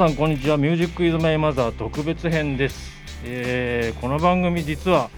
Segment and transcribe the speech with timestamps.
[0.00, 0.56] さんこんにちは。
[0.56, 2.90] ミュージックイズマイマザー特別編です。
[3.22, 5.10] えーこの番組実は、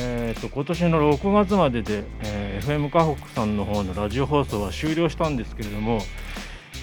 [0.00, 5.98] えー、と今年の6月までで、えー FM 河北さんの方のラジオ放送は終了したんですけれども、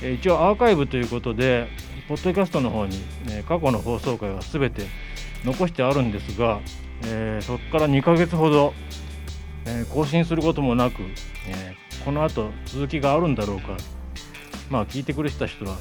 [0.04, 1.68] えー一応アーカイブということで
[2.08, 3.00] ポッドキャストの方に、
[3.31, 4.84] え過去の放送回は全て
[5.44, 6.59] 残してあるんですが、
[7.08, 8.76] えーそこから2ヶ月ほど、
[9.66, 11.02] え更新することもなく、
[11.48, 11.73] え
[12.05, 13.76] この後続きがあるんだろうか
[14.70, 15.76] まあ聞いてくれてた人は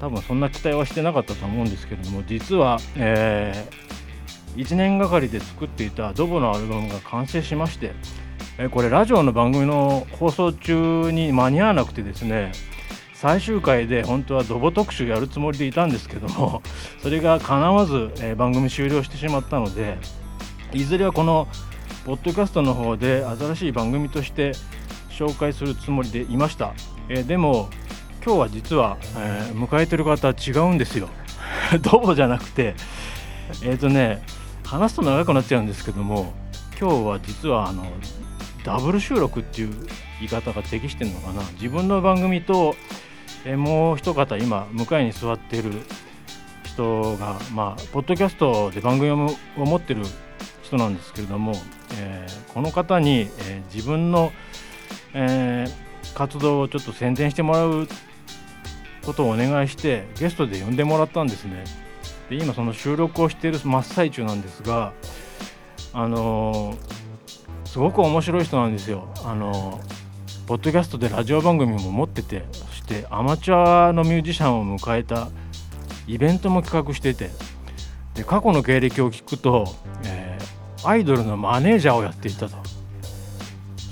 [0.00, 3.66] 多分そんな期待はしてなかったと思うんですけれども実は、え
[4.56, 7.92] 1年がかりで作っていたドボのアルバムが完成しまして、
[8.58, 12.52] えーこれラジオの番組の放送中に間に合わなくてですね
[13.12, 16.62] 最終回で本当はドボ特集やるつもりでいたんですけども
[17.02, 19.98] それが叶わず、えー番組終了してしまったので
[20.72, 21.48] いずれはこの
[22.06, 24.52] ポッドキャストの方で新しい番組として
[25.10, 26.72] 紹介するつもりでいました、
[27.08, 27.68] えーでも
[28.26, 31.08] 今日は実は、えー迎えてる方は違うんですよ。
[31.80, 32.74] ドボじゃなくて
[33.62, 34.20] えっ、とね
[34.64, 36.34] 話すと長くなっちゃうんですけども
[36.80, 37.86] 今日は実はあの
[38.64, 39.70] ダブル収録っていう
[40.18, 41.42] 言い方が適してるのかな。
[41.52, 42.74] 自分の番組と、
[43.44, 45.70] えーもう一方今向かいに座っている
[46.64, 50.02] 人がまあポッドキャストで番組をを持ってる
[50.64, 51.52] 人なんですけれども、
[51.96, 54.32] えーこの方に、えー自分の、
[55.14, 57.86] えー活動をちょっと宣伝してもらう
[59.06, 61.64] ことをお願いしてゲストで呼んでもらったんですね。
[62.28, 64.92] で今その収録をしている真っ最中なんですが
[65.92, 66.76] あのー
[67.66, 69.08] すごく面白い人なんですよ。
[69.24, 69.96] あのー
[70.46, 75.28] ポッドキャストでラジオ番組も持っててそしてアマチュアのミュージシャンを迎えた
[76.06, 77.30] イベントも企画してて
[78.14, 79.66] で過去の経歴を聞くと、
[80.04, 82.56] えーアイドルのマネージャーをやっていたと。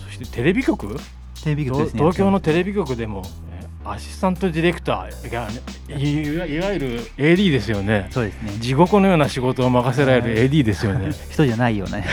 [0.05, 0.97] そしてテレビ局？
[1.43, 1.99] テレビ局ですね。
[1.99, 3.44] 東京のテレビ局でもえー
[3.85, 5.49] アシスタントディレクターが
[5.89, 8.53] いわいわゆる AD ですよねそうですね。
[8.59, 12.07] 地獄のような仕事を任せられる AD ですよね 人じゃないよね。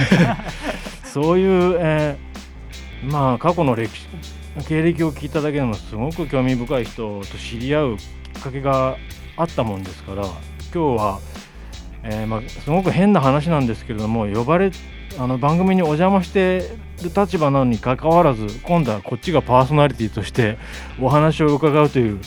[1.05, 2.31] そういう、えー
[3.03, 4.07] まあ過去の歴史
[4.67, 8.03] 経歴を聞いただけでもすごく興味深い人と知り合うき
[8.39, 8.97] っかけが
[9.37, 10.35] あったもんですから今
[10.71, 11.19] 日は、
[12.03, 14.71] えーまあ、すごく変な話なんですけれども呼ばれ
[15.19, 16.71] あの番組にお邪魔して
[17.03, 20.57] る立場なのにかかわらず今度はこっちがパーソナリティとして
[20.99, 22.19] お話を伺うという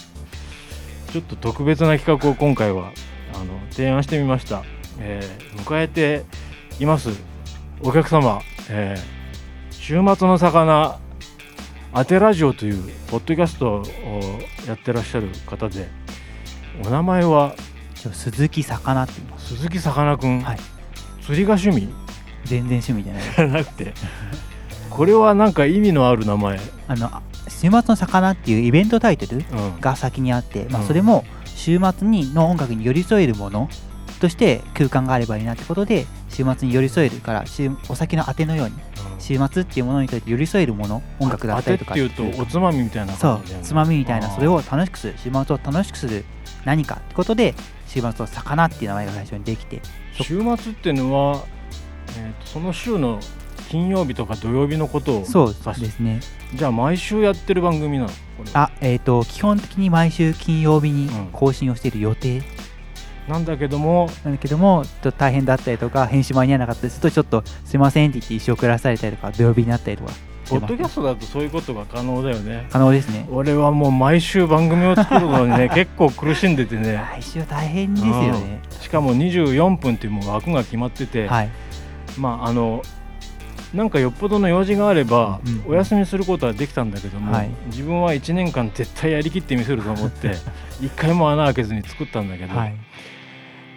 [1.13, 2.93] ちょっと特別な企画を今回は
[3.35, 4.63] あの提案してみました、
[5.01, 6.25] えー迎えて
[6.79, 7.11] います
[7.81, 9.15] お客様、えー
[9.71, 10.99] 週末の魚
[11.93, 13.83] アテラジオというポッドキャストを
[14.67, 15.89] やってらっしゃる方で
[16.85, 17.55] お名前は？
[18.13, 19.57] 鈴木魚って言います。
[19.57, 20.59] 鈴木さかなクン、はい。
[21.23, 21.93] 釣りが趣味？
[22.45, 23.23] 全然趣味じゃない。
[23.23, 23.95] じ ゃなくて。
[24.91, 27.11] これはなんか意味のある名前、あの、
[27.49, 30.87] 週末の魚っていうイベントタイトルうん、が先にあって、まあうん。
[30.87, 33.69] それも週末にの音楽に寄り添えるもの
[34.21, 38.75] として空間があればいいなってことで、週末に寄り添えるから、週お酒のあてのように、
[39.19, 41.95] 週末っていうものにとって寄り添えるもの、音楽だったりとか。
[41.95, 46.25] 当てっていうとおつまみみたいなそうつまみみたいなそれを楽しくする週末を楽しくする
[46.65, 47.55] 何かってことで
[47.95, 49.81] 週末の魚っていう名前が最初にできて
[50.13, 51.45] 週末っていうのは、
[52.19, 53.21] えーとその週の
[53.69, 56.21] 金曜日とか土曜日のことをそうですね。
[56.55, 58.11] じゃあ毎週やってる番組なの？
[58.53, 61.27] あえっ、と基本的に毎週金曜日にうん。
[61.33, 62.43] 更新をしている予定。
[63.27, 70.13] なんだけどもなんだけどもちょっと大変だったりとか編集間に合わなかったりするとちょっとすいませんって言って一生送らされたりとか土曜日になったりとか
[70.49, 72.67] ポッドキャストだとそういうことが可能だよね。
[72.71, 73.27] 可能ですね。
[73.31, 76.95] 俺はもう毎週番組を作るのにね 結構苦しんでてね。
[76.95, 78.61] 来週大変ですよね。
[78.81, 81.51] しかも24分っていうもう枠が決まってて、はい。
[82.19, 82.83] まああの
[83.75, 87.51] なんかよっぽどの用事があれば、うんお休みすることはできたんだけども、はい。
[87.67, 90.33] 自分は1年間絶対やりきってみせると思って
[90.81, 92.75] 一回も穴開けずに作ったんだけど、はい。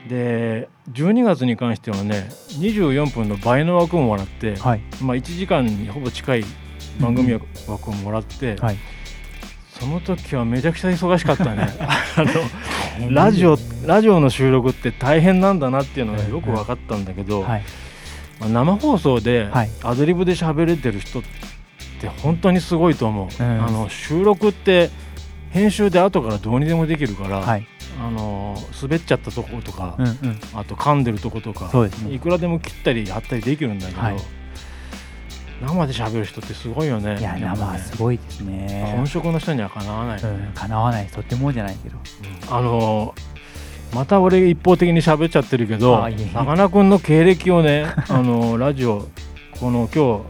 [0.07, 4.81] で12月に関してはね24分の倍の枠をもらって、はい。
[5.01, 6.45] まあ、1時間にほぼ近い
[6.99, 8.77] 番組枠をもらって、はい。
[9.79, 11.67] その時はめちゃくちゃ忙しかったね。
[11.79, 12.23] あ
[13.03, 17.63] のラジオラジオの収録って大変なんだなっていうのがよく分かったんだけど、はい。
[18.39, 19.69] まあ、生放送ではい。
[19.83, 21.23] アドリブで喋れてる人っ
[22.01, 23.63] て本当にすごいと思う、うん。
[23.63, 24.89] あの収録って
[25.51, 27.67] 編集で後からどうにでもできるから、はい。
[27.99, 30.39] あの滑っちゃったとことか、うんうん。
[30.55, 31.71] あと噛んでるとことか
[32.09, 34.15] いくらでも切ったり貼ったりできるんだけど、はい
[35.61, 37.17] 生で喋る人ってすごいよね。
[37.19, 38.93] いや生はすごいですね。
[38.95, 41.97] 本職の人にはかなわない、うんかなわないとってもじゃないけど
[42.49, 43.15] あの
[43.93, 49.07] また俺一方的に喋っちゃってるけどさかなクンの経歴をね あのラジオ
[49.59, 50.25] この今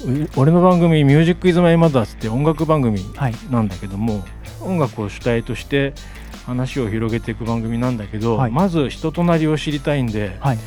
[0.00, 3.34] 日う俺の番組「ミュージック・イズ・マイ・マザーズ」って音楽番組はい。
[3.50, 4.24] なんだけども
[4.60, 5.92] 音楽を主体として
[6.46, 8.50] 話を広げていく番組なんだけど、はい。
[8.50, 10.58] まず人となりを知りたいんで、はい。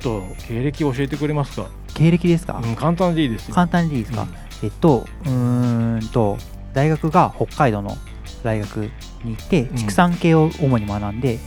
[0.00, 3.54] ちょっと経歴教えてくれますか、経歴ですか、うん、簡単でいいですよ。
[3.54, 4.26] 簡単でいいですか、
[4.62, 6.38] えっとうーんと
[6.74, 7.96] 大学が北海道の
[8.42, 8.90] 大学
[9.24, 9.76] に行ってうん。
[9.76, 11.38] 畜産系を主に学んで、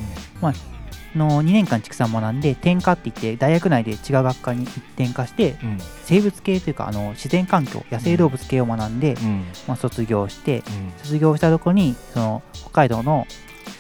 [1.16, 5.70] の2年間畜産学んで転科って言って大学内で違う学科に転科してうん。
[5.70, 9.46] うん生物系というかあの自然環境野生動物系を学んで、うん。
[9.68, 10.64] まあ、卒業してうん。
[10.98, 13.26] 卒業したとこにその北海道の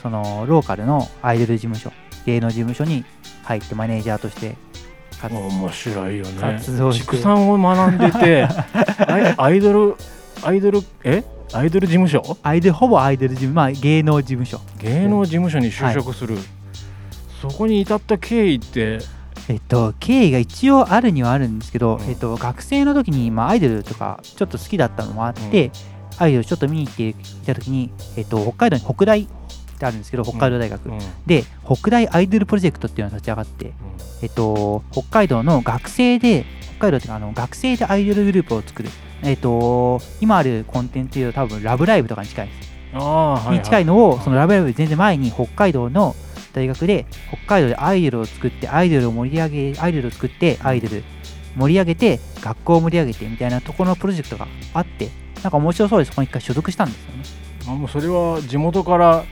[0.01, 1.91] そのローカルのアイドル事務所
[2.25, 3.03] 芸能事務所に
[3.43, 4.55] 入ってマネージャーとして
[5.29, 6.59] 面白いよね。
[6.93, 8.47] 畜産を学んでて
[9.07, 9.95] アイアイドル
[10.43, 11.23] アイドルえ？
[11.53, 12.37] アイドル事務所？
[12.43, 14.59] アイドルほぼアイドル事務まあ芸能事務所。
[14.79, 16.37] 芸能事務所に就職する、
[17.41, 18.99] そこに至った経緯って？
[19.49, 22.09] えっと、経緯が一応あるにはあるんですけど、うん。
[22.09, 25.71] えっと、学生の時に、まあ、アイドルとかちょっと好きだったのもあって、うん。
[26.23, 27.15] アイドルちょっと見に行ってい
[27.45, 29.27] た時に、えっと、北海道に北大
[29.81, 30.93] ってあるんですけど北海道大学、うん。
[30.93, 33.73] うんで北大アイドルプロジェクトっていうのが立ち上がって、
[34.21, 36.45] えっと、北海道の学生で
[36.77, 38.89] 北海道っていうかあの学生でアイドルグループを作る、
[39.23, 42.71] えっと、今あるコンテンツでいうと多分ラブライブとかに近いです。
[42.93, 46.15] ああはい、はい、に近いのを、そのラブライブ全然前に北海道の
[46.53, 51.03] 大学で北海道でアイドルを作ってアイドルを盛り上げアイドルを作ってアイドル
[51.55, 55.09] 盛り上げて学校を盛り上げてみたいなところのプロジェクトがあって
[55.41, 57.23] なんか面白そうでそこに一回所属したんですよね。
[57.67, 59.23] あもうそれは地元から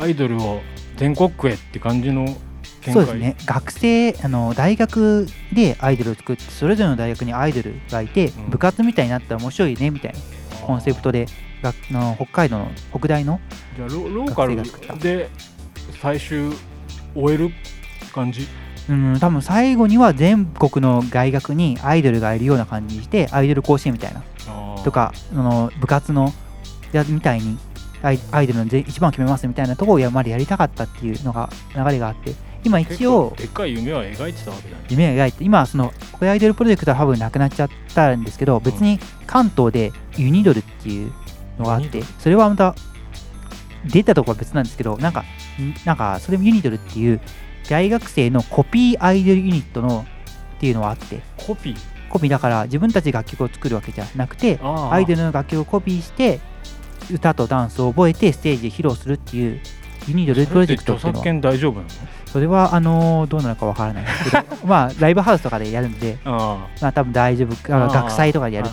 [0.00, 0.60] アイドルを
[0.96, 2.26] 全国区へって感じの
[2.92, 3.36] そうですね。
[3.46, 8.50] 学生あの大学でアイドルを作ってそれぞれの大学にアイドルがいて、うん。
[8.50, 10.18] 部活みたいになったら面白いねみたいな
[10.64, 11.26] コンセプトで
[11.62, 13.40] がの北海道の北大の
[13.76, 14.56] じゃあロローカル
[15.00, 15.30] で
[16.00, 16.52] 最終
[17.14, 17.50] 終える
[18.12, 18.46] 感じ？
[18.88, 24.22] うん、多分最後には全国の大学にアイドルがいるような感じにしてアイドル甲子園みたいな。
[24.84, 26.32] とかあの部活の
[26.92, 27.58] やみたいに
[28.02, 32.34] アイアイドルのぜ一番を決めますみたいなところをやまでやりたかったっていうのが流れがあって
[32.64, 41.12] 今結一応構でっかい夢は描いてたわけだね夢を描いて今そのこれアイドルプロジェクトは多分なくなっちゃったんですけど別に関東でユニドルっていう
[41.58, 42.74] のがあってそれはまた
[43.84, 45.20] 出たところは別なんですけどなんか
[45.60, 47.20] んなんかそれもユニドルっていう
[47.68, 50.06] 大学生のコピーアイドルユニットの
[50.56, 51.20] っていうのがあって。
[51.36, 51.76] コピー？
[52.08, 56.40] コピーだから自分たちで楽曲を作るわけじゃなくてあアイドルの楽曲をコピーして
[57.12, 59.60] 歌とダンスを覚えてステージで披露するっていう
[60.08, 61.40] ユニドルプロジェクトっていうのは。
[61.40, 61.88] 大丈夫なの？
[62.32, 64.04] それはあのーどうなのかわからない。
[64.04, 68.70] ですけどまあライブハウスとかでやるんで あまあ多分大丈夫あ学祭とかでやるっ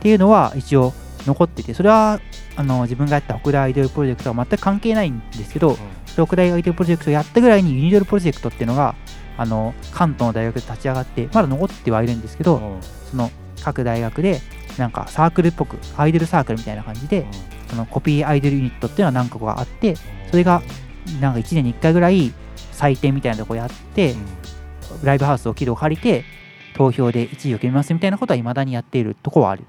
[0.00, 0.18] ていう。
[0.18, 0.92] のは一応
[1.26, 2.20] 残っててそれは
[2.56, 5.76] あの自分がやった北大アイドルプロジェクトは全く関係ないんですけど
[6.14, 8.94] 北大アイドルプロジェクトをやったぐらいにユニドルプロジェクトっていうのが
[9.38, 12.78] あの関東の大学で立ち上がってまだ残ってはいるんですけど
[13.10, 13.30] その
[13.62, 14.40] 各大学で
[14.78, 17.26] なんかサークルっぽくアイドルサークルみたいな感じで
[17.74, 19.96] そのコピーアイドルユニットっていうのは何個かあって
[20.30, 20.62] それが
[21.20, 22.32] なんか1年に1回ぐらい
[22.72, 24.26] 採点みたいなとこやってうん。
[25.02, 26.24] ライブハウスを軌道を借りて
[26.76, 29.64] 投票で1位を決めますみたいなことは未だにやっているところはある。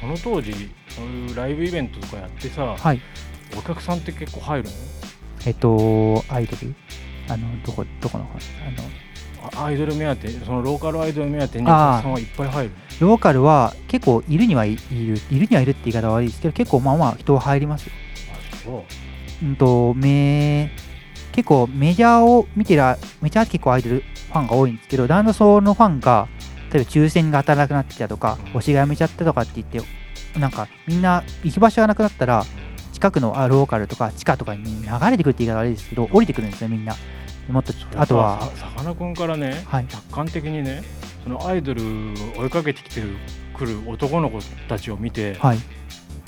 [0.00, 0.52] その当時
[0.88, 3.00] そういうライブイベントとかやってさはい。
[3.56, 4.68] お客さんって結構入る
[5.46, 6.74] えっとアイドル？
[7.28, 8.36] あのどこどこのあの
[9.56, 12.70] アイドル目当てそのローカルアイドル目当てにお客さんはいっぱい入る。
[13.00, 17.92] ローカルは結構いるにはいいるいるにはいるって言い方は悪いですけど結構まあまあ人は入りますよ。
[19.42, 19.46] う。
[19.46, 20.70] うんとめ
[21.32, 22.82] 結構メジャーを見てる
[23.20, 26.28] メジャー結構アイドルファンが多いんですけどだんだんそのファンが
[26.72, 28.60] 例えば抽選が当たらなくなってきたとかうん。
[28.60, 29.80] 推しが辞めちゃったとかって言って
[30.38, 32.44] なんかみんな行き場所がなくなったら
[32.96, 36.94] 近くのあローカルとか地下とかに流れてくるって言い方悪いですけど降りてくるんですねみんな。
[37.50, 38.40] もっとあとは。
[38.40, 39.86] ささかなクンからねはい。
[39.86, 40.82] 客観的にね
[41.22, 41.84] そのアイドルを
[42.40, 43.18] 追いかけてきてる
[43.52, 45.58] 来る男の子たちを見てはい。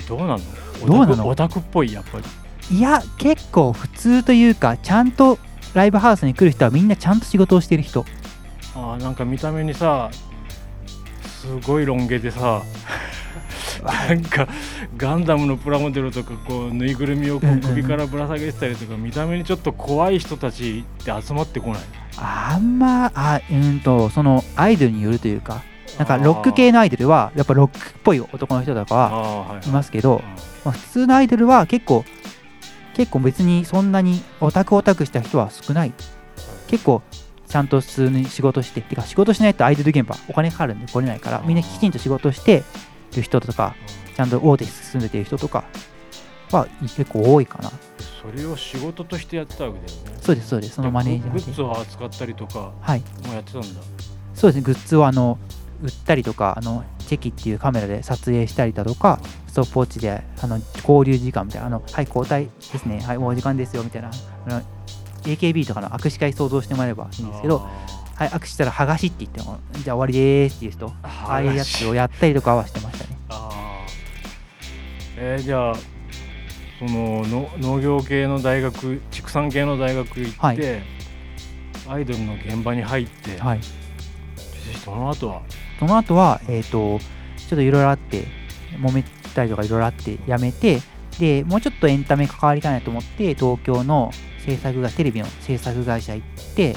[0.07, 0.39] どうなの？
[0.87, 1.27] どうなの？
[1.27, 2.77] オタクっぽいやっぱり。
[2.77, 5.39] いや結構普通というかちゃんと
[5.73, 8.05] ライブハウスに来る人はみんなちゃんと仕事をしてる人。
[8.75, 10.11] あーなんか見た目にさ
[11.25, 12.63] すごいロン毛でさ
[13.82, 14.49] なんか
[14.97, 21.82] ガンダムのプラモデルとかこうぬいぐるみをこう首からぶら下げてたりとか見た目にちょっと怖い人たちって集まってこない？
[22.16, 25.62] あんまあうんとそのアイドルによるというか
[25.99, 29.20] なんかロック系のアイドルはやっぱロックっぽい男の人とかあ
[29.54, 29.70] はいい。
[29.70, 30.23] ますけど、うん。
[30.23, 30.26] ま
[30.66, 32.04] あ、普通のアイドルは結構
[32.94, 35.92] 結構別にそんなにオタクオタクした人は少ない。
[36.66, 37.02] 結構
[37.47, 42.62] ちゃんと普通に仕事しててか仕事しないとアイドル現場お金かかるんで来れないからみんなきちんと仕事して
[43.17, 43.75] る人とか
[44.17, 45.65] ちゃんと大手に進んでてる人とか
[46.50, 47.71] は結構多いかな。
[48.23, 50.19] それを仕事としてやってたわけだよね。
[50.21, 50.75] そうですそうです。
[50.75, 51.35] そのマネージャー。
[51.35, 53.03] でグッズを扱ったりとかはい。
[53.27, 53.67] もやってたんだ。
[54.35, 54.62] そうですね。
[54.62, 55.38] グッズをあの
[55.83, 63.00] 売ったりとかあのチェキっていうカメラで撮影したりだとかストップウォッチであの交流時間みたいなあのはい交代ですね。
[63.00, 64.11] はいもうお時間ですよみたいな
[64.47, 64.62] あの
[65.23, 67.69] AKB とかの握手会想像してもらえればいいんですけど
[68.19, 73.17] はい握手したら剥がしって言ってもじゃあ終わりですって言う人ああいうやつをやったりとかはしてましたね。
[73.29, 75.19] あー。
[75.19, 75.75] えーじゃあ
[76.81, 80.59] そのの農業系の大学畜産系の大学行って、はい。
[81.89, 83.61] アイドルの現場に入って、はい。
[84.85, 85.43] その後は？
[85.79, 88.27] その後はえっ、とちょっといろいろあって
[88.73, 90.81] 揉めたりとかいろいろあってやめて
[91.21, 94.11] でもうちょっとエンタメ関わりたいなと思って東京の
[94.45, 96.75] 制作がテレビの制作会社行って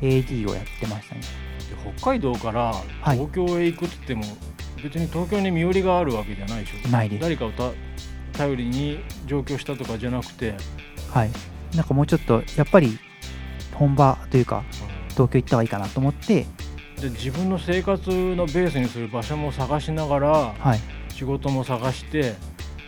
[0.00, 1.20] AD をやってましたね。
[1.22, 3.18] で北海道からはい。
[3.18, 4.36] 東京へ行くって言っても、
[4.82, 6.88] 別に東京に身寄りがあるわけじゃないでしょ。
[6.88, 7.22] ないです。
[7.22, 7.70] 誰かをた
[8.32, 10.54] 頼りに上京したとかじゃなくて、
[11.10, 11.30] はい。
[11.74, 12.98] なんかもうちょっとやっぱり
[13.74, 14.64] 本場というか
[15.10, 16.46] 東京行った方がいいかなと思って。
[17.00, 20.28] で自分の生活のベースにする場所も探しながら
[20.58, 20.80] はい。
[21.12, 22.34] 仕事も探して、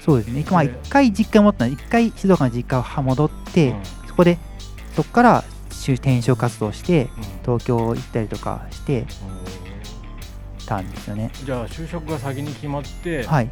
[0.00, 0.44] そうですね。
[0.50, 1.72] まあ回実家持ったの。
[1.72, 3.82] 一回静岡の実家を戻って、うん。
[4.06, 4.38] そこで
[4.94, 5.44] そこから
[5.80, 7.10] 就転職活動してうん。
[7.42, 9.06] 東京行ったりとかして
[10.66, 11.30] たんですよね。
[11.44, 13.50] じゃあ就職が先に決まって、はい。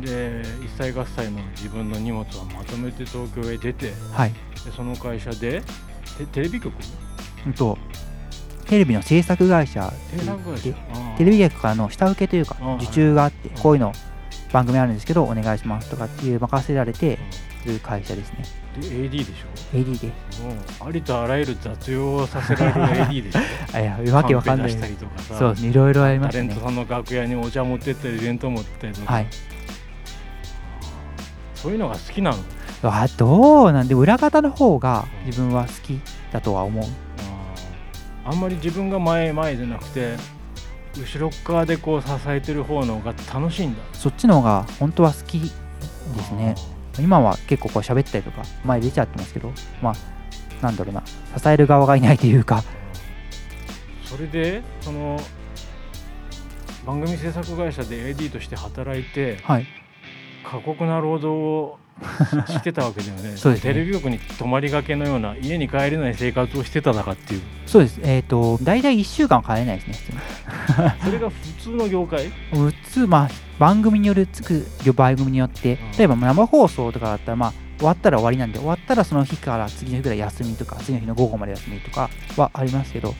[0.00, 4.32] で一歳合歳の自分の荷物をまとめて東京へ出てではい。
[4.74, 5.62] その会社で
[6.18, 6.72] テテレビ局？
[7.46, 7.76] うんと
[8.66, 10.70] テレビの制作会社制作会社？
[10.70, 13.54] であーテレビ局からの下請けというかあ受注があってうん。
[13.58, 13.92] こういうの
[14.52, 17.18] 番組あるんですけどお願いしますとかっていう任せられて
[17.66, 18.44] る会社ですね
[18.80, 19.28] で AD でし
[19.74, 23.40] AD でょもうありとあらゆる雑用をさせられる AD でしょ？
[23.74, 24.70] あいやわけわかんない。
[24.70, 25.38] したりとかさ。
[25.38, 29.26] そういろいろありまタレンすねトさんの楽屋にお茶持ってったりイベント持ってったりはい。
[31.54, 32.38] そういうのが好きなの？
[32.84, 33.88] あどうなん？
[33.88, 36.00] で裏方の方が自分は好き
[36.32, 36.84] だとは思う。
[38.24, 40.16] あーあんまり自分が前前じゃなくて
[40.96, 43.82] 後ろっ側でこう支えてる方の方が楽しいんだ。
[43.92, 45.46] そっちの方が本当は好きで
[46.22, 46.54] すね
[47.00, 49.94] 今は結構こう喋ったりとか前出ちゃってますけどまあ
[50.62, 51.02] なんだろうな
[51.36, 52.62] 支える側がいないというか。
[54.04, 55.18] それでその
[56.84, 59.66] 番組制作会社で AD として働いてはい。
[60.44, 61.78] 過酷な労働を
[62.46, 63.36] ししてたわけだよね。
[63.36, 63.72] そうですね。
[63.72, 67.40] テレビ局に泊まりがけのような家に帰れない生活をしてたのかっていう。
[67.66, 68.00] そうです。
[68.02, 70.18] えっ、と大体1週間は帰れないですね。
[71.04, 72.30] それが普通の業界？
[72.52, 75.74] 普通まあ番組によるつく番組によって。
[75.74, 75.98] うん。
[75.98, 83.14] 例えば生放送とかだったらまあ終わったら終わりなんで終わったらその日から次の日ぐらい休みとか次の日の午後まで休みとかはありますけど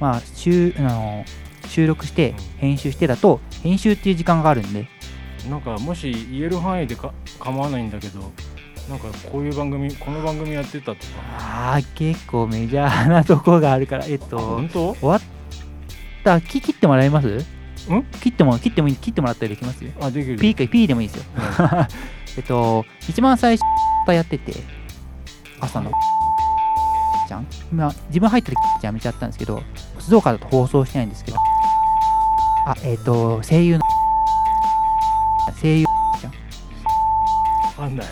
[0.00, 1.24] まあ週あの
[1.68, 4.88] 収録して編集してだと編集っていう時間があるんで
[5.50, 8.32] なんかもし言える範囲でか構わないんだけど
[8.88, 10.98] なんかこういう番組この番組やってたとか。
[11.38, 14.94] ああ結構メジャーなとこがあるからえっあと本当？
[14.94, 15.20] 終わっ
[16.24, 16.40] た。
[16.40, 17.28] き切ってもらえます？
[17.28, 17.44] ん？
[18.20, 19.84] 切っても切ってもいい切ってもらったりできます？
[20.00, 20.38] あできる。
[20.38, 21.24] P か P でもいいですよ。
[22.36, 24.54] えっと一番最初やってて
[25.60, 25.90] 朝の。
[27.28, 27.46] じゃん？
[27.72, 29.62] 今自分入ってるやめちゃったんですけど
[29.98, 31.38] 静岡だと放送してないんですけど。
[32.68, 33.80] あえっと声優の
[35.60, 35.86] 声優
[37.78, 38.06] わかんない。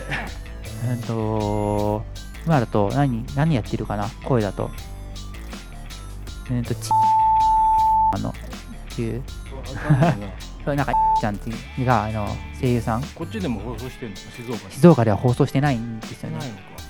[0.89, 2.03] うんと
[2.45, 4.07] 今だと何何やってるかな？
[4.23, 4.69] 声だと。
[6.51, 6.89] うんとち
[8.13, 8.33] あのっ
[8.95, 9.23] ていう。
[10.63, 12.27] それなんかちゃんっていうがあの
[12.59, 13.03] 声優さん。
[13.03, 14.15] こっちでも放送してるの？
[14.17, 14.71] 静岡に。
[14.71, 16.39] 静岡では放送してないんですよね。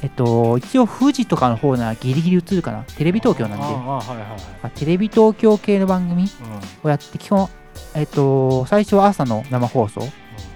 [0.02, 2.84] えっと一応富士とかの方ならギリギリ映るかな。
[2.98, 3.64] テレビ東京なんで。
[3.64, 6.30] はいはいテレビ東京系の番組
[6.84, 7.48] をやって基本
[7.94, 10.02] えっと最初は朝の生放送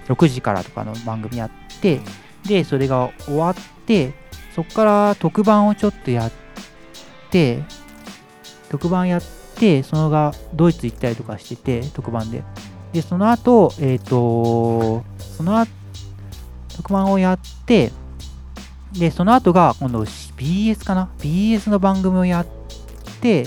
[0.09, 1.51] 6時からとかの番組やっ
[1.81, 2.01] て
[2.45, 4.13] でそれが終わって
[4.55, 6.31] そこから特番をちょっとやっ
[7.29, 7.63] て
[8.69, 9.21] 特番やっ
[9.55, 12.43] てそのがドイツ行ったりとかしてて特番で。
[12.91, 15.71] でその後えっ、とその後
[16.75, 17.91] 特番をやって
[18.93, 22.47] でその後が今度 BS かな？BS の番組をやっ
[23.21, 23.45] て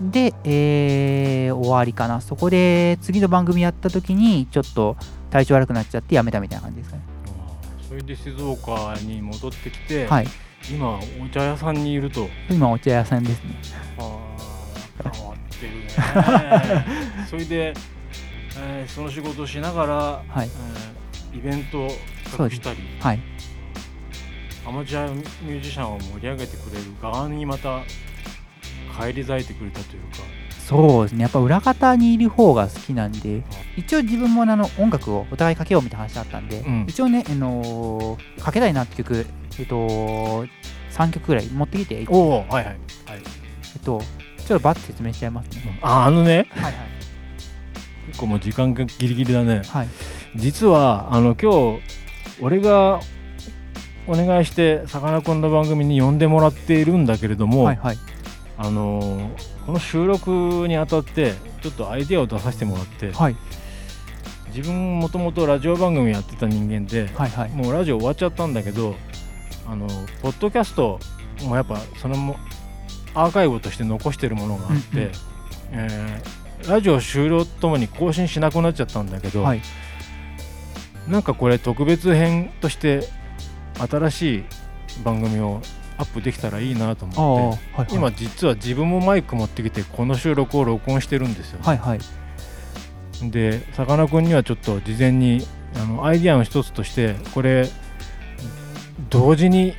[0.00, 2.20] で、えー終わりかな。
[2.20, 4.96] そこで次の番組やった時にちょっと
[5.30, 7.02] 体調悪くなっちゃってやめたみたいな感じですかね。
[7.88, 10.26] それで静岡に戻ってきて、はい。
[10.70, 12.28] 今お茶屋さんにいると。
[12.50, 13.54] 今お茶屋さんですね。
[13.98, 14.18] あ
[15.04, 17.26] あ 変わってるね。
[17.30, 17.74] それで、
[18.60, 19.94] えーその仕事をしながら、
[20.28, 20.46] はい。
[20.46, 20.98] えー
[21.30, 21.88] イベントを
[22.24, 23.20] 企画したりはい。
[24.66, 27.82] アマチュアミュージシャンを盛り上げてくれる側にまた
[28.96, 30.18] 返り咲いてくれたというか
[30.68, 31.22] そうですね。
[31.22, 33.42] やっぱ裏方にいる方が好きなんで
[33.76, 36.86] 一応自分もあの音楽をお互いかけようみたいな話あったんで、うん。
[36.86, 39.26] 一応ね、あのーかけたいなって曲
[39.58, 40.46] えっと
[40.90, 42.74] 3曲ぐらい持ってきてえっおおはいはい、はい、
[43.82, 44.00] と
[44.46, 45.78] ちょっとバッて説明しちゃいますね。
[45.80, 46.48] ああのね。
[46.50, 46.74] はいはい。
[48.08, 49.62] 結構もう時間がギリギリだね。
[49.66, 49.88] はい。
[50.36, 51.80] 実はあの今日
[52.42, 53.00] 俺が
[54.06, 57.98] お願いしてさかなクンの番組に呼んでもらっているんだけれども、はいはい
[58.58, 59.30] あの
[59.66, 63.36] この収録にあたってちょっとアイデアを出させてもらってはい。
[64.54, 67.50] 自分もともとラジオ番組やってた人間ではいはい。
[67.50, 68.96] もうラジオ終わっちゃったんだけど
[69.66, 69.86] あの
[70.22, 70.98] ポッドキャスト
[71.42, 72.36] もやっぱそのも
[73.14, 75.12] アーカイブとして残してるものがあって、うんうん
[75.72, 79.62] えーラジオ終了ともに更新しなくなっちゃったんだけど、はい。
[81.06, 83.08] なんかこれ特別編として
[83.88, 84.44] 新しい
[85.04, 85.62] 番組を
[85.98, 87.94] アップできたらいいなと思ってはいはい。
[87.94, 92.00] 今実は自分もマイク持ってきてこの収録を録音してるんですよ、はいはい。
[93.30, 97.68] でさかなクンにはちょっと事前にあのアイディアの一つとしてこれ
[99.10, 99.74] 同時に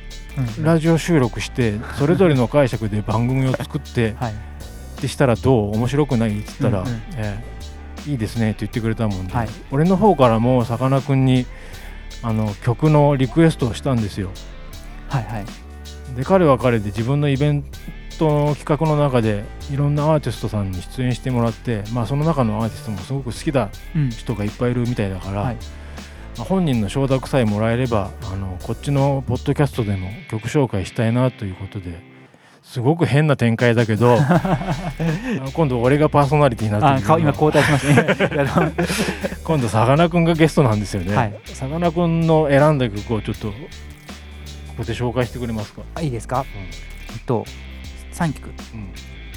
[0.58, 4.34] うんラジオ収録してそれぞれの解釈で番組を作って はい。
[5.00, 6.94] でしたらどう面白くないっつったら、うんうん。
[7.16, 7.42] え
[8.06, 9.48] えいいですねって言ってくれたもんで、はい。
[9.70, 11.44] 俺の方からもさかなクンに
[12.22, 14.30] あの曲のリクエストをしたんですよ。
[15.08, 15.44] はいはい
[16.16, 17.64] で彼は彼で自分のイベン
[18.18, 24.10] トの企画の中でいろんなアーティストさんに出演してもらって、まあ、その中のアーティストもすごく好きだうん。
[24.10, 25.56] 人がいっぱいいるみたいだから、はい。
[26.36, 32.00] まあ本人の承諾さえもらえればあのこっちのポッドキャストでも曲紹介したいなということで
[32.62, 34.16] すごく変な展開だけど
[35.54, 38.72] 今度俺がパーソナリティになって今交代しましたね
[39.42, 41.34] 今度さかなクンがゲストなんですよね、はい。
[41.46, 43.52] さかなクンの選んだ曲をちょっと
[44.80, 46.46] ここで紹介してくれますか、あいいですか？
[47.12, 47.44] えっと
[48.14, 48.54] 3曲うん。
[48.54, 48.54] え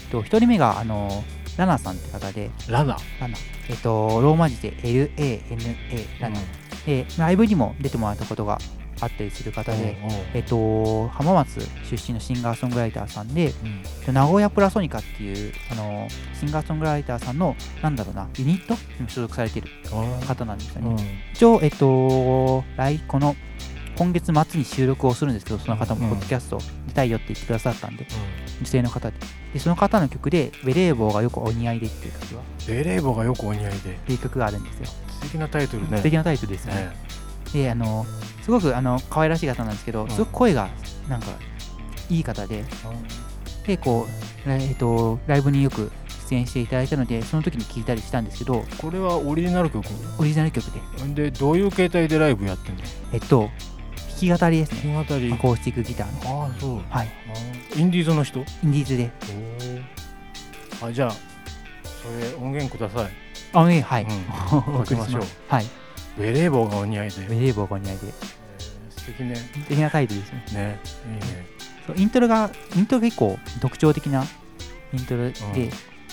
[0.08, 1.22] っと1人目があの
[1.58, 2.50] ラナさんって方で。
[2.70, 2.98] ラナ。
[3.20, 3.38] ラナ。
[3.70, 6.40] えっとローマ字で LANA ラナ。
[6.86, 8.58] でライブにも出てもらったことが
[9.02, 11.60] あったりする方で、うんうんえっと、浜松
[11.90, 13.84] 出身のシンガーソングライターさんで、うん。
[14.00, 16.08] えっと名古屋プラソニカっていうあの
[16.40, 21.25] シンガーソングライターさんのなんだろうなユニットにも所属されているあ方なんですよーね。
[21.34, 23.36] 一応、えっと、来この
[23.98, 26.10] 今月末に収録をするんですけど、その方もうん。
[26.12, 28.08] ポッドキャスト出たいよって言ってくださったんで、
[28.60, 29.18] 女性の方で。
[29.53, 33.79] で、その方の曲で、ベレー帽がよくお似合いでっていう曲が、っベレー帽がよくお似合いで。
[33.79, 34.86] ていう曲があるんですよ。
[34.86, 35.98] 素敵なタイトルね。
[35.98, 36.82] 素敵なタイトルですよね。
[36.82, 36.92] ね。
[37.53, 38.06] で、あの、
[38.42, 40.10] すごくあの可愛らしい方なんですけど、うん。
[40.10, 40.70] すごく声が
[41.08, 41.27] なんか
[42.10, 42.66] いい方で、
[43.68, 44.08] で、こ
[44.46, 45.92] う、ライえっと、ライブによく
[46.29, 49.86] 出演していただいたので、その時に聴いたりしたんですけど、これはオリジナル曲？
[50.18, 52.82] オリジナル曲で、でどういう形態でライブやってんの？
[53.14, 53.50] えっと、弾
[54.24, 54.94] き語りですね。
[54.94, 56.44] 弾き語りアコースティックギターの。
[56.44, 57.09] ああそうはい。
[57.75, 58.40] インディーズの人？
[58.40, 59.12] インディーズで。
[60.81, 63.12] あじゃあそれ音源ください
[63.53, 64.03] あ、ね、はい。
[64.03, 65.24] うんお 送りましょう。
[65.48, 65.66] はい。
[66.18, 68.07] ベレー帽がお似合いで、ベレー帽がお似合いで。
[68.07, 68.44] えー
[69.03, 70.44] 素敵ね素敵なタイトルですね。
[70.53, 71.46] ねいいね
[71.86, 74.25] そうイントロが、イントロが結構特徴的な
[74.94, 75.70] イントロで、うん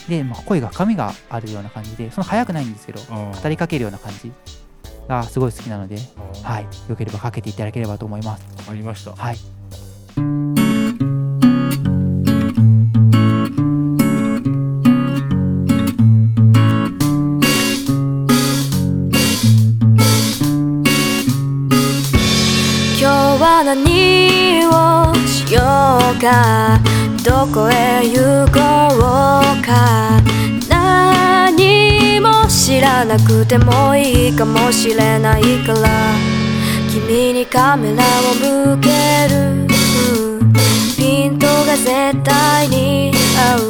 [0.08, 4.32] で、まあ、声が深みがあるような感じで、その速くないんですけど、うん語りかけるような感じ
[5.10, 6.66] がすごい好きなので、うんはい。
[6.88, 8.44] よければかけていただければと思います。
[8.58, 9.36] わかりましたはい。
[23.00, 25.60] 今日は何をしよ
[26.16, 26.78] うか
[27.24, 28.79] どこへ行こう
[33.04, 35.88] なくてもいいかもしれないから。
[36.92, 38.34] 君にカメラを
[38.74, 38.88] 向け
[39.32, 39.66] る。
[40.40, 40.52] うん。
[40.96, 43.60] ピントが絶対に合う。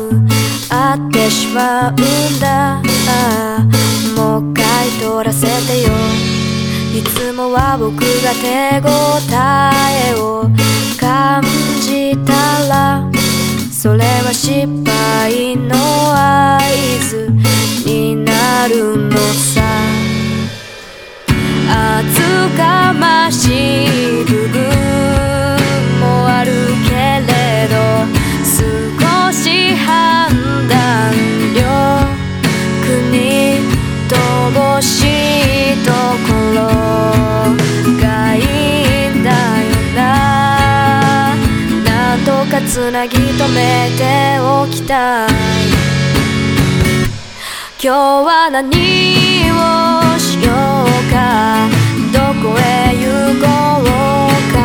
[0.71, 1.97] 合ってしまうん
[2.41, 2.83] だ。
[4.17, 5.89] もう一回撮らせてよ。
[6.93, 8.89] いつもは僕が手応
[10.11, 10.51] えを
[10.99, 11.43] 感
[11.81, 12.33] じた
[12.69, 13.30] ら。
[13.83, 15.75] それは失敗の
[16.15, 16.61] 合
[17.09, 17.33] 図
[17.87, 19.63] になるのさ。
[21.67, 22.21] 厚
[22.59, 24.61] かましい部分
[25.99, 26.53] もある
[26.87, 26.91] け
[27.25, 27.33] れ
[27.71, 27.75] ど
[28.45, 30.29] 少し判
[30.69, 31.15] 断
[31.55, 31.65] 力
[33.11, 33.17] に
[34.11, 35.09] 乏し
[35.73, 35.91] いと
[36.29, 36.59] ころ
[37.99, 38.05] が
[38.37, 38.45] いい
[39.09, 39.35] んだよ
[39.97, 39.99] な。
[41.87, 43.17] なんとかつなぎ
[43.49, 45.31] めておきたい
[47.83, 48.73] 今日は何を
[50.19, 51.69] しようか
[52.13, 53.05] どこへ行
[53.41, 53.47] こ
[53.81, 53.85] う
[54.53, 54.59] か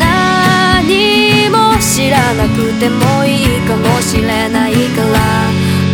[0.00, 5.18] 何も知らなくてもいいかもしれないから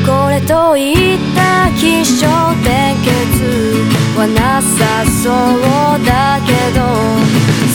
[0.06, 2.26] これといった起承
[2.62, 3.42] 転結
[4.16, 5.60] はなさそう
[6.06, 6.80] だけど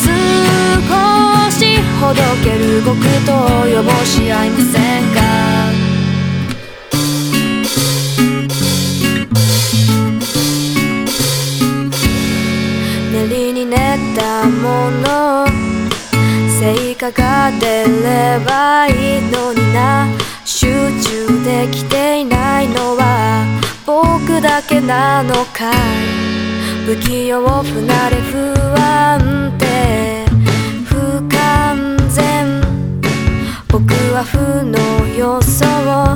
[0.01, 1.44] 少し
[2.01, 5.21] ほどける極東よぼし合いませんか？
[13.11, 15.45] 練りに練ったもの。
[16.59, 20.07] 成果が出ればいいのにな。
[20.43, 20.67] 集
[21.01, 23.45] 中できていないのは
[23.85, 25.71] 僕だけなのか。
[25.71, 25.73] い
[26.85, 27.47] 不器用不
[27.85, 30.24] 慣れ不安定。
[33.77, 34.79] 僕は負の
[35.17, 36.15] 要素を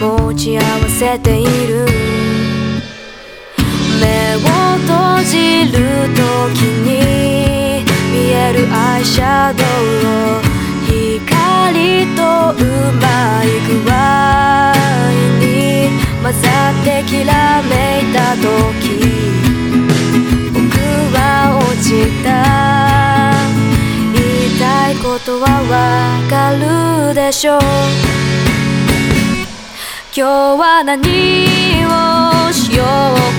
[0.00, 1.84] 持ち合わせている
[4.00, 4.38] 目を
[4.78, 5.76] 閉じる
[6.16, 6.22] 時
[6.88, 9.66] に見えるアイシャドウ
[10.38, 10.40] を
[10.88, 13.04] 光とうま
[13.44, 13.92] い具合
[15.38, 15.44] に
[16.22, 19.45] 混ざってきらめいた時
[27.46, 27.60] しょう。
[30.12, 30.20] 今日
[30.58, 32.86] は何をしよう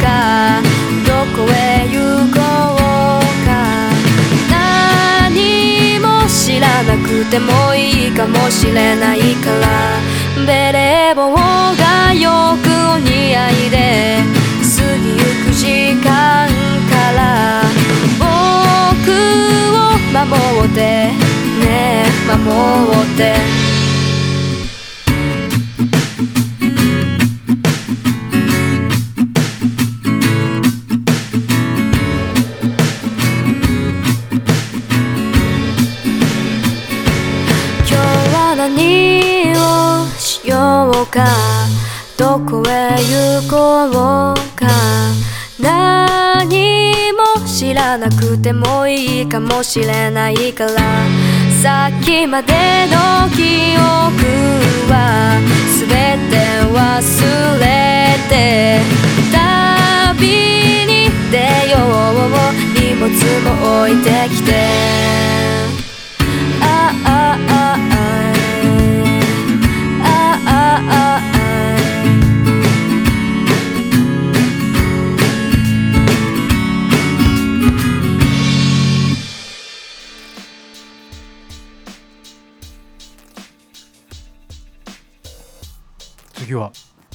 [0.02, 0.62] か。
[1.06, 2.00] どこへ行
[2.32, 3.52] こうか。
[4.50, 10.00] 何も知らなくてもいいかもしれないから。
[10.46, 12.66] ベレー帽がよく
[12.96, 14.24] お似合いで。
[14.62, 14.68] 過
[15.04, 16.48] ぎゆく時間
[16.88, 17.62] から。
[18.20, 19.12] 僕
[19.76, 20.24] を守
[20.66, 21.12] って
[21.60, 22.46] ね守
[23.04, 23.67] って。
[43.44, 44.68] こうか
[45.60, 50.72] 何も知らなくてもいいかもしれないから。
[51.62, 52.54] さっきまで
[52.88, 54.26] の記憶
[54.92, 55.40] は
[55.80, 55.88] 全
[56.30, 56.36] て
[56.74, 57.66] 忘れ
[58.28, 58.82] て。
[59.32, 60.28] 旅
[60.88, 61.38] に出
[61.72, 62.26] よう
[62.80, 63.06] 荷物
[63.44, 64.87] も置いてきて。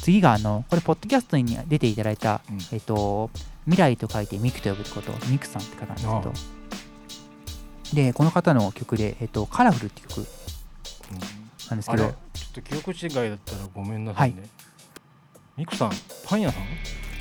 [0.02, 2.58] 次があのこれポッドキャストに出ていただいた、うん。
[2.72, 3.30] えっと
[3.64, 6.32] 未来と書いてミクと呼ぶことミクさんって方なんですけあど
[7.94, 10.26] でこの方の曲で、えっと、カラフルっていう曲
[11.70, 12.04] なんですけど。
[12.04, 14.42] ちょっと記憶違いだったらごめんなさいね、
[15.56, 15.92] ミクさん
[16.26, 16.64] パン屋さん？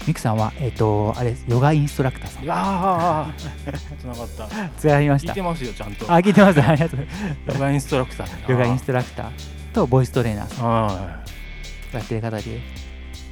[0.08, 2.44] ミクさんはえっとあれヨガインストラクターさん。
[2.44, 3.72] いやー。
[4.02, 4.48] つながった。
[4.80, 5.34] つながりました。
[5.34, 6.12] 聞いてますよちゃんと。
[6.12, 6.60] あ聞いてます。
[6.62, 7.00] ありがとう
[7.54, 8.46] ヨガインストラクターね。
[8.48, 9.32] ヨガインストラクター
[9.74, 10.88] とボイストレーナーさん。
[10.88, 11.21] あ
[11.98, 12.62] やってる方で、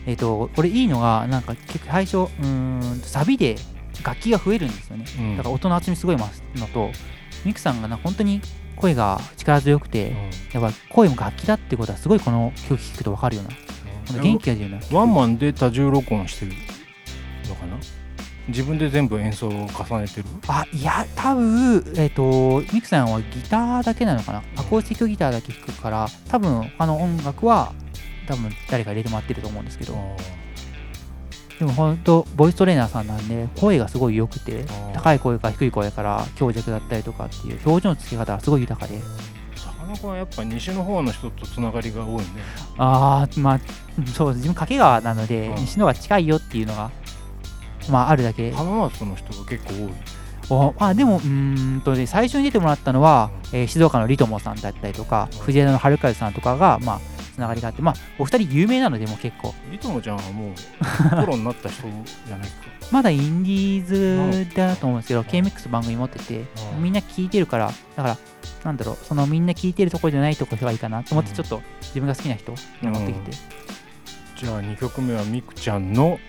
[0.05, 3.57] えっ、と、これいいのが、なんか結構最初、うーん、サビで
[4.03, 5.05] 楽器が増えるんですよね。
[5.05, 6.89] ーうんだから音の厚みすごい増すのと、
[7.45, 8.41] ミクさんがな本当に
[8.75, 10.15] 声が力強くて、
[10.53, 13.51] やっぱ声も楽器だってことはすごいこの曲聴くと分かるような、
[14.07, 14.97] ほんと元気が出るような。
[14.97, 16.53] ワンマンで多重録音してる
[17.47, 17.77] のかな？
[18.47, 20.25] 自分で全部演奏を重ねてる？
[20.47, 24.43] あ、いや、多分えっ、と、ミクさんはギターだけなのかな？
[24.57, 27.73] アコースティックギターだけ弾くから、多分他の音楽は、
[28.29, 29.95] 多分誰か入れてもらってると思うんですけど、
[31.57, 34.93] でも本当ボイストレーナーさんなんで声がすごい良くてー。
[34.93, 38.99] 高い声から低い声から強弱だったりとかっていう表情のつけ方がすごい豊かで。
[39.55, 42.25] さかなクンはやっぱ西の方の人とつながりが多いね。
[42.77, 43.59] ああまあ
[43.97, 45.55] うんそう自分掛川なのでうん。
[45.55, 46.91] 西の方が近いよっていうのが
[47.89, 48.51] まああるだけ。
[48.51, 49.93] 浜松の人が結構多い。
[50.51, 56.99] おまあでもうーんとね最初に出てもらったのは、えー静岡のリトモさんだったりとか藤枝の春風さんとかがまあ
[57.39, 59.55] つながりがあってまあお二人有名なのでもう結構。
[59.71, 60.53] リトモちゃんはもう
[61.23, 61.83] プロになった人
[62.27, 62.55] じゃないか。
[62.91, 66.83] まだインディーズだと思うんですけど、KMX 番組持ってて、うん。
[66.83, 68.17] みんな聞いてるから、だから、
[68.65, 71.35] なんだろう、そのみんな聞いてるところじゃないところがいいかなと思って、うん。
[71.35, 73.31] ちょっと自分が好きな人に持ってきて、
[74.37, 76.19] じゃあ2曲目はミクちゃんの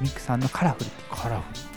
[0.00, 1.71] ミクさんのカラフルカラフカ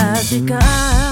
[0.00, 1.09] ラックな時間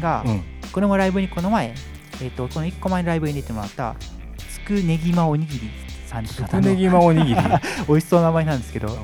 [0.00, 0.42] 目が、うん。
[0.72, 1.74] これもライブにこの前、
[2.22, 3.96] えー、とこの1個前のライブに出てもらった
[4.38, 5.70] つくねぎまおにぎり
[6.06, 7.40] さんってつ方のくねぎまおにぎり、
[7.88, 8.98] 美味しそうな名前なんですけど、っうん。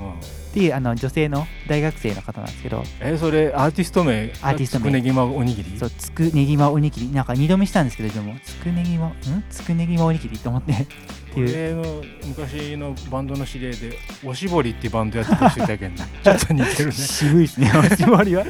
[0.52, 2.82] ていうあの女性の大学生の方なんですけど。
[3.00, 4.30] えそれアーティスト名？
[4.42, 4.84] アーティスト名。
[4.86, 5.78] つくねぎまおにぎり？
[5.78, 7.12] そうつくねぎまおにぎり。
[7.12, 9.14] なんか2度見したんですけどでもつくねぎまん？
[9.50, 10.72] つくねぎまおにぎりと思って。
[10.72, 10.86] っ
[11.34, 11.80] ていう。
[11.80, 16.08] 俺の昔のバンドの知り合いでおしぼりっていうバンドやってた人いたけどね。
[16.24, 16.92] ちょっと似てるね。
[16.92, 18.44] 渋いですねおしぼりは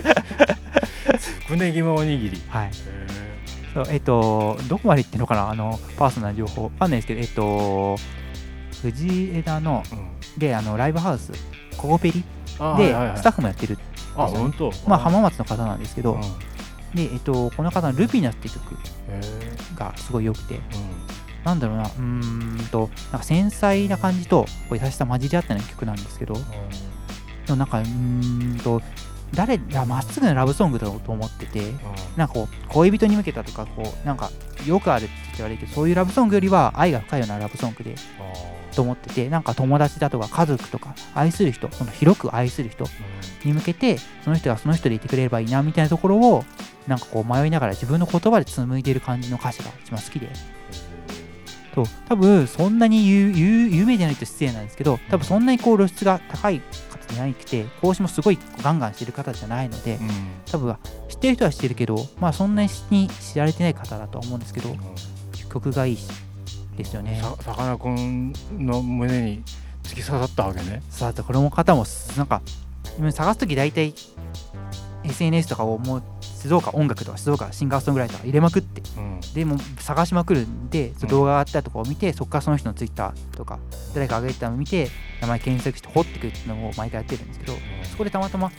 [1.47, 2.43] つくねぎまおにぎり。
[2.49, 2.71] はい
[3.73, 7.97] そうえっ、とどこまで行ってんのかなあのパーソナル情報わかんないですけどえっ、と
[8.81, 11.33] 藤枝のうんであのライブハウス
[11.77, 12.27] ココペリで、
[12.59, 13.79] はいはいはいスタッフもやってる
[14.17, 16.21] あ本当まあ浜松の方なんですけど、うん
[16.95, 18.79] でえっ、とこの方の「ルピナ」っていう曲
[19.79, 20.63] がすごい良くてうん
[21.45, 25.37] なんだろうなうんとなんか繊細な感じとこう優しさ混じり。
[25.37, 26.41] 合ったような曲なんですけどで
[27.51, 28.81] もなんかうんと
[29.35, 31.61] 誰いやまっすぐなラブソングだと思ってて
[32.17, 34.31] なんかこう恋人に向けたとかこうなんか
[34.67, 37.95] よくあるって言われるけどそういうラブソングよりは愛が深いようなラブソングで
[38.75, 42.85] と思っててなんか友達だとか家族とか愛する人その広く愛する人
[43.45, 46.45] に向けてその人がその人でいてくれればいいなみたいなところを
[46.87, 50.29] なんかこう迷いながら自分の言葉で紡いでる感じの歌詞が一番好きで
[51.77, 60.09] と多分そんなに有名じゃないと失礼なんですけど多分そんなにこう露出が高い方じゃなくて講師もすごいガンガンしてる方じゃないのでうん。
[60.51, 60.77] 多分
[61.09, 62.69] 知ってる人は知ってるけどまあそんなに
[63.09, 64.75] 知られてない方だとは思うんですけど
[65.51, 66.09] 曲がいいし
[66.77, 67.21] ですよね。
[67.23, 69.43] ささかなクンの胸に
[69.83, 70.83] 突き刺さったわけね。
[70.91, 72.43] さあこれも方もすなんか
[72.99, 73.95] 今探す時大体
[75.05, 76.16] SNS とかをもうす
[76.47, 78.81] 静岡音楽とか静岡シンガーソングライターが入れまくって。
[78.97, 79.21] うん。
[79.35, 83.59] でもう探しまくるんで動画があったとかを見て、そこからその人のツイッターとか
[83.95, 84.89] 誰か上げてたのを見て
[85.21, 87.53] 名前検索して掘ってくるっていうのを毎回やってるんですけど
[87.91, 88.51] そこでたまたま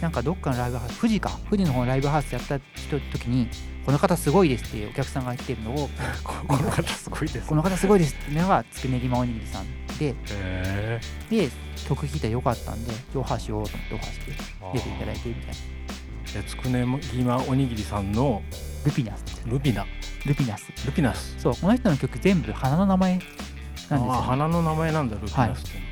[0.00, 3.48] なんかどっかのライブハウス富士か富士の方のライブハウスやった人時に
[3.84, 5.88] この方すごいですっていうお客さんが言ってるのを
[6.22, 7.48] こ この方すごいです。
[7.48, 9.66] この方すごいですっていうのがつくねぎまおにぎりさん
[9.98, 11.48] でへで
[11.88, 14.12] 曲聴いたらよかったんでオファーしようと思ってオファー。
[14.12, 15.75] してー出ていただいてみたいな
[16.36, 18.42] でつくねぎまおにぎりさんの
[18.84, 19.24] ルピナス。
[19.46, 19.86] ルピナ。
[20.26, 20.70] ルピナス。
[20.84, 21.34] ルピナス。
[21.38, 23.26] そうこの人の曲全部花の名前なんで
[23.88, 25.85] すよ、ね、花の名前なんだルピナスって、へあ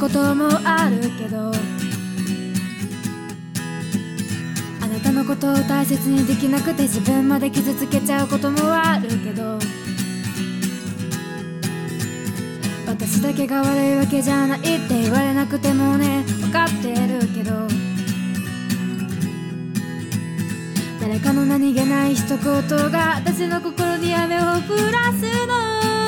[0.00, 1.52] こともあるけど
[4.80, 9.58] あなたのことを大切にできなくて自分まで傷つけちゃうこともあるけど
[12.86, 17.68] 私だけが悪いわけじゃないって言われなくてもね分かってるけど
[20.98, 22.38] 誰かの何気ない一言
[22.90, 24.46] が私の心に雨を降
[24.90, 25.99] らすの。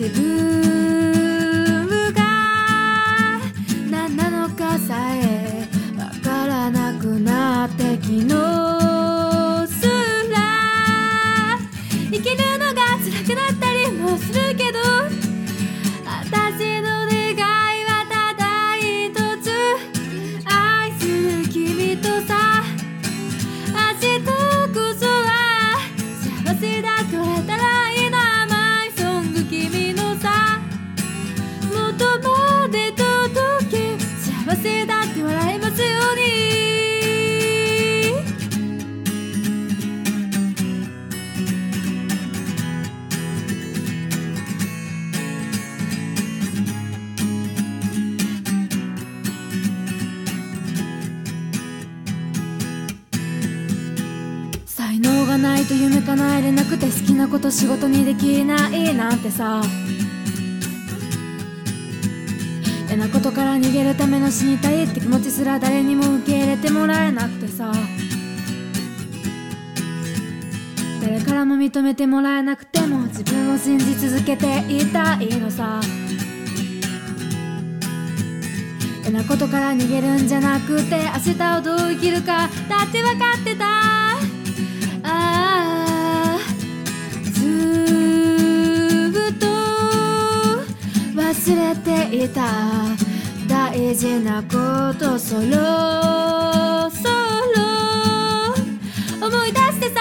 [0.00, 2.22] 自分が
[3.90, 8.59] 何なのかさえわからなくなって昨日
[55.70, 59.62] と夢叶えれなくて好きなこと仕事にできないなんてさ。
[62.88, 67.72] 嫌なことから逃げるための死にたいって気持ちすら誰にも受け入れてもらえなくてさ。
[71.00, 75.80] 誰からも認めてもらえなくても自分を信じ続けていたいのさ。
[79.02, 83.99] 嫌なことから逃げるんじゃなくて明日をどう生きるかだって分かってた。
[91.40, 92.42] 忘れていた
[93.48, 95.40] 大事なことそろ
[96.90, 97.08] そ
[97.48, 97.64] ろ
[99.26, 99.99] 思い出してさ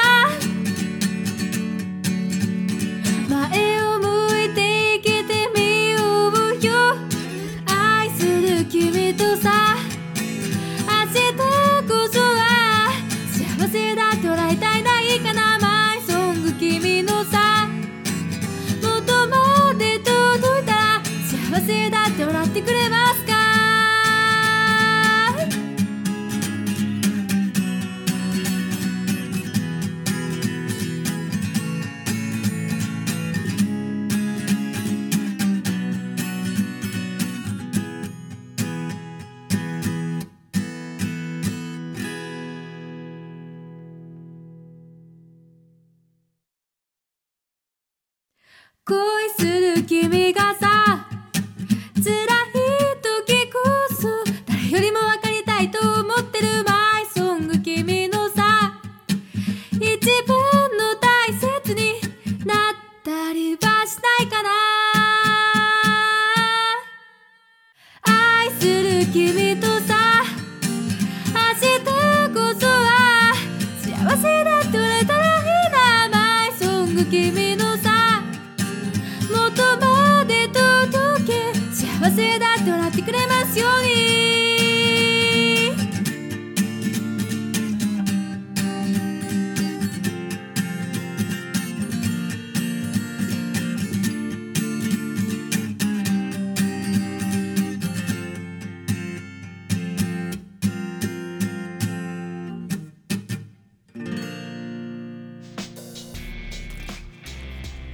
[49.84, 50.89] 君がさ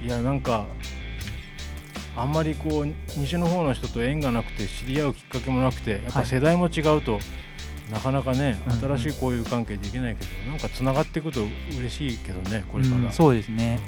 [0.06, 0.66] いやなんか
[2.16, 7.18] あんまりこう西の方の人と縁がなくて知り合うきっかけもなくてやっはいぱ世代も違うと、
[7.92, 8.80] なかなかねうんうん。
[8.98, 11.40] 新しい交友関係できないけど、なんかつながっていくと
[11.78, 13.80] 嬉しいけどねこれから、うんそうですね。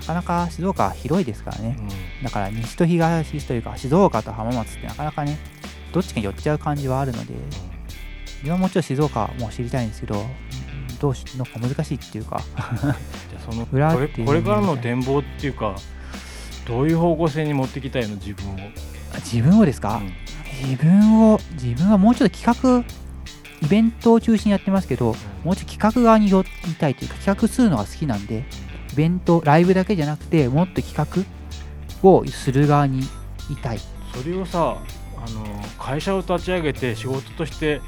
[0.00, 1.76] なかなか静岡は広いですからね。
[1.78, 2.24] うん。
[2.24, 5.36] だから西と東というか静岡と浜松ってなかなかね
[5.92, 7.34] どっちかに寄っちゃう感じはあるので
[8.36, 10.26] 自分はもちろん静岡も知りたいんですけどうん
[11.04, 12.40] どうしのか難しいっていうか。
[12.80, 15.76] じゃあそのこれ裏っていうこれからの展望っていうか
[16.66, 18.14] どういう方向性に持ってきたいの？
[18.16, 18.58] 自分を、
[19.16, 20.14] 自分をですか、うん。
[20.66, 22.84] 自分を自分はもうちょっと企画
[23.62, 28.46] イベントを中心にやってますけどもうちょっと企画側に寄りたいというか企画するのが好きなんで
[28.94, 33.80] イベントライブだけじゃなくてもっと企画をする側にいたい。
[34.14, 34.78] それをさ
[35.18, 35.44] あの
[35.78, 37.82] 会社を立ち上げて仕事として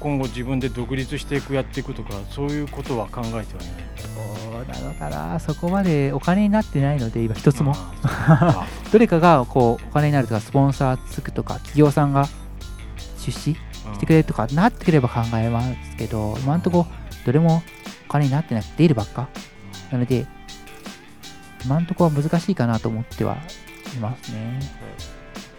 [0.00, 3.46] 今後自分で独立していくやっていくとかそういうことは考えてはいない？
[3.96, 5.40] そうなのかな。
[5.40, 7.74] そこまでお金になってないので今一つも。
[8.04, 12.28] あ どれかがこうお金になるとかスポンサーつくとか企業さんが
[13.24, 13.58] 出資し
[13.98, 16.86] てくれるとかなってくれば考えますけど今んとこ
[17.24, 17.62] どれも
[18.08, 19.28] お金になってなくて出るばっか。
[19.90, 20.26] なので
[21.64, 23.36] 今んとこは難しいかなと思っては
[23.94, 24.60] いますね。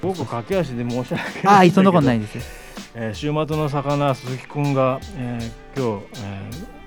[0.01, 2.66] 僕駆け足で申し訳ないああそんなことないい、です
[3.00, 6.78] えー週末の魚鈴木くんが、えー今日、えー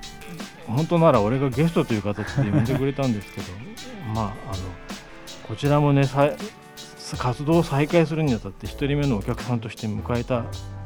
[0.66, 3.46] 本当なら俺がゲストという形で呼んでくれたんですけど
[4.14, 4.32] まああの
[5.48, 6.36] こちらもねさい
[7.18, 10.44] 活動を再開するにあたって1人目のお客さんとして迎えた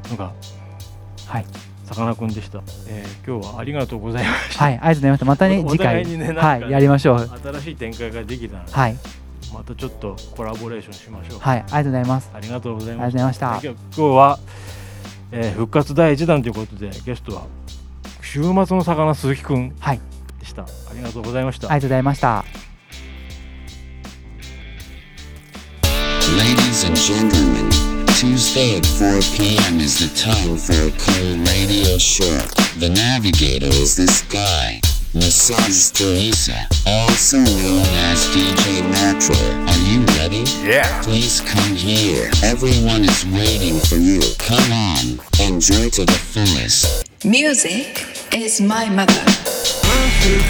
[0.09, 0.31] のが
[1.27, 1.45] はい。
[1.83, 5.25] さかなクンでした、えー今日はありがとうございました、はいありがとうございました。
[5.25, 7.29] またねお次回にねはいやりましょう。
[7.43, 8.97] 新しい展開ができたら、はい。
[9.53, 12.31] またちょっとコラボレーションしましょう、はいありがとうございます。
[12.33, 13.69] ありがとうございあましりがとうございました。
[13.69, 14.39] 今日は、
[15.31, 17.47] えー復活第1弾ということでゲストは
[18.21, 19.99] 週末の魚鈴木くんはい
[20.39, 22.45] でしたありがとうございました、ありがとうございました
[26.37, 27.69] Ladies and gentlemen,
[28.19, 29.79] Tuesday at 4 p.m.
[29.79, 32.25] is the time for a cool radio show.
[32.79, 34.81] The navigator is this guy,
[35.15, 39.33] Massage Teresa, also known as DJ Metro.
[39.65, 40.43] Are you ready?
[40.61, 41.01] Yeah.
[41.03, 42.29] Please come here.
[42.43, 44.19] Everyone is waiting for you.
[44.39, 47.07] Come on, enjoy to the fullest.
[47.23, 49.25] Music is my mother.
[50.19, 50.43] She's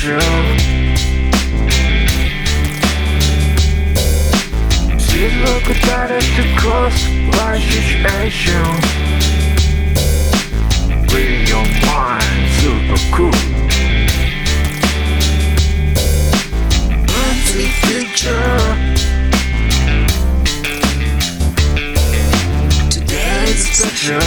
[0.00, 0.79] looking at
[5.74, 7.08] started to cause
[7.38, 9.10] life situation
[11.10, 13.34] Bring your mind super cool.
[17.26, 18.56] Empty future.
[22.90, 24.20] Today is special.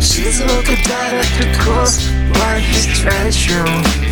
[0.00, 2.10] She's a look at that at the cause
[2.40, 4.11] life situation